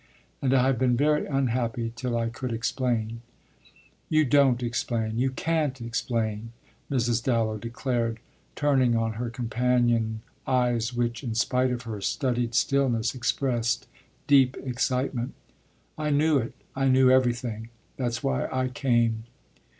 And 0.41 0.51
I 0.51 0.65
have 0.65 0.79
been 0.79 0.97
very 0.97 1.27
unhappy 1.27 1.93
till 1.95 2.17
I 2.17 2.29
could 2.29 2.51
explain." 2.51 3.21
"You 4.09 4.25
don't 4.25 4.63
explain 4.63 5.19
you 5.19 5.29
can't 5.29 5.79
explain," 5.79 6.53
Mrs 6.89 7.23
Dallow 7.23 7.59
declared, 7.59 8.19
turning 8.55 8.95
on 8.95 9.13
her 9.21 9.29
companion 9.29 10.21
eyes 10.47 10.91
which, 10.91 11.23
in 11.23 11.35
spite 11.35 11.69
of 11.69 11.83
her 11.83 12.01
studied 12.01 12.55
stillness, 12.55 13.13
expressed 13.13 13.85
deep 14.25 14.57
excitement. 14.65 15.35
"I 15.99 16.09
knew 16.09 16.39
it 16.39 16.53
I 16.75 16.87
knew 16.87 17.11
everything; 17.11 17.69
that's 17.95 18.23
why 18.23 18.47
I 18.51 18.69
came." 18.69 19.25